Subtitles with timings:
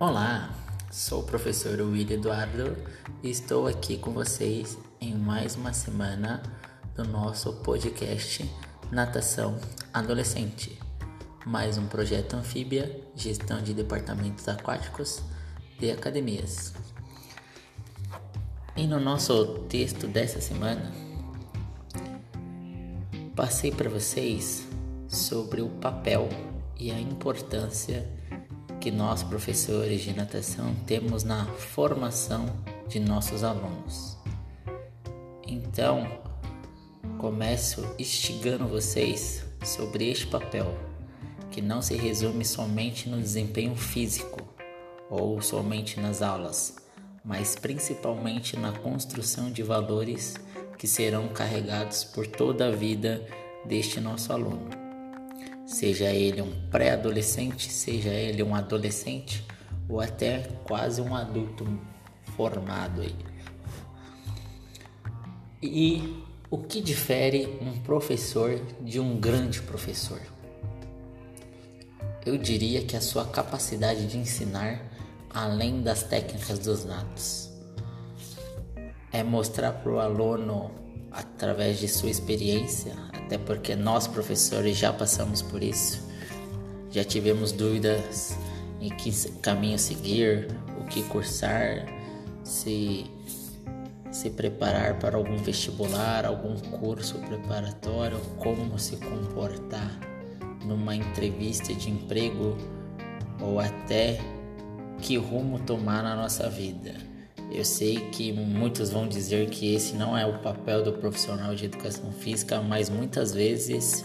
[0.00, 0.52] Olá,
[0.90, 2.76] sou o professor William Eduardo
[3.22, 6.42] e estou aqui com vocês em mais uma semana
[6.96, 8.44] do nosso podcast
[8.90, 9.56] Natação
[9.92, 10.76] Adolescente,
[11.46, 15.22] mais um projeto anfíbia, gestão de departamentos aquáticos
[15.78, 16.74] de academias.
[18.76, 20.90] E no nosso texto dessa semana,
[23.36, 24.66] passei para vocês
[25.06, 26.28] sobre o papel
[26.76, 28.10] e a importância
[28.84, 32.44] que nós, professores de natação, temos na formação
[32.86, 34.18] de nossos alunos.
[35.48, 36.06] Então,
[37.16, 40.66] começo instigando vocês sobre este papel,
[41.50, 44.46] que não se resume somente no desempenho físico
[45.08, 46.76] ou somente nas aulas,
[47.24, 50.34] mas principalmente na construção de valores
[50.76, 53.26] que serão carregados por toda a vida
[53.64, 54.83] deste nosso aluno
[55.74, 59.44] seja ele um pré-adolescente, seja ele um adolescente
[59.88, 61.66] ou até quase um adulto
[62.36, 63.14] formado aí.
[65.60, 70.20] E o que difere um professor de um grande professor?
[72.24, 74.80] Eu diria que a sua capacidade de ensinar
[75.28, 77.50] além das técnicas dos natos.
[79.12, 80.70] É mostrar para o aluno,
[81.14, 86.06] através de sua experiência, até porque nós professores já passamos por isso,
[86.90, 88.36] já tivemos dúvidas
[88.80, 89.10] em que
[89.40, 90.48] caminho seguir,
[90.80, 91.86] o que cursar,
[92.42, 93.10] se
[94.14, 99.90] se preparar para algum vestibular, algum curso preparatório, como se comportar
[100.64, 102.56] numa entrevista de emprego
[103.40, 104.20] ou até
[105.00, 106.94] que rumo tomar na nossa vida.
[107.50, 111.66] Eu sei que muitos vão dizer que esse não é o papel do profissional de
[111.66, 114.04] educação física, mas muitas vezes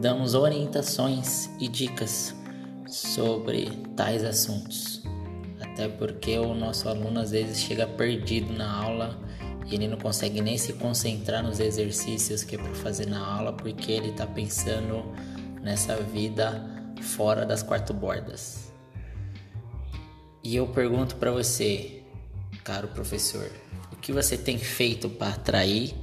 [0.00, 2.34] damos orientações e dicas
[2.86, 5.02] sobre tais assuntos.
[5.60, 9.18] Até porque o nosso aluno às vezes chega perdido na aula
[9.66, 13.52] e ele não consegue nem se concentrar nos exercícios que é para fazer na aula
[13.52, 15.04] porque ele está pensando
[15.62, 16.64] nessa vida
[17.00, 18.72] fora das quatro bordas.
[20.42, 21.99] E eu pergunto para você,
[22.60, 23.50] caro professor,
[23.92, 25.94] o que você tem feito para atrair,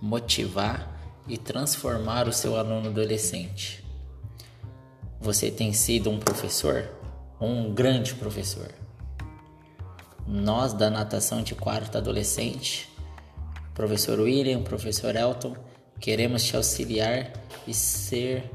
[0.00, 0.94] motivar
[1.26, 3.84] e transformar o seu aluno adolescente?
[5.20, 6.88] Você tem sido um professor?
[7.40, 8.70] Um grande professor?
[10.26, 12.88] Nós da natação de quarto adolescente,
[13.74, 15.56] professor William, professor Elton,
[16.00, 17.32] queremos te auxiliar
[17.66, 18.50] e ser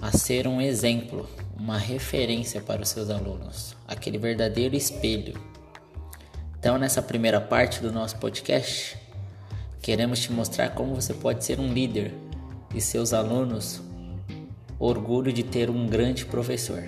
[0.00, 5.51] a ser um exemplo, uma referência para os seus alunos, aquele verdadeiro espelho
[6.62, 8.96] então, nessa primeira parte do nosso podcast,
[9.80, 12.14] queremos te mostrar como você pode ser um líder
[12.72, 13.82] e seus alunos
[14.78, 16.84] orgulho de ter um grande professor.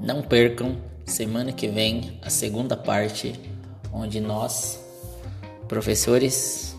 [0.00, 3.34] Não percam semana que vem a segunda parte,
[3.92, 4.78] onde nós,
[5.66, 6.76] professores,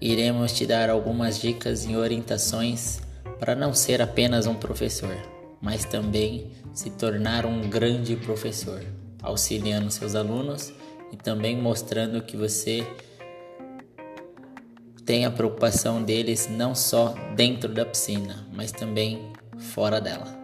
[0.00, 2.98] iremos te dar algumas dicas e orientações
[3.38, 5.18] para não ser apenas um professor,
[5.60, 8.82] mas também se tornar um grande professor
[9.22, 10.72] auxiliando seus alunos
[11.12, 12.86] e também mostrando que você
[15.04, 20.36] tem a preocupação deles não só dentro da piscina, mas também fora dela.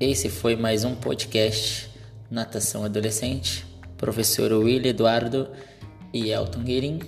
[0.00, 1.90] Esse foi mais um podcast
[2.30, 3.66] Natação Adolescente,
[3.98, 5.50] professor Will Eduardo
[6.12, 7.00] e Elton Guerin,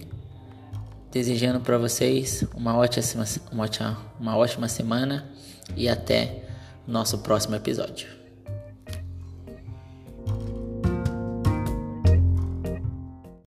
[1.10, 5.30] desejando para vocês uma ótima, uma, ótima, uma ótima semana
[5.74, 6.44] e até
[6.86, 8.21] nosso próximo episódio.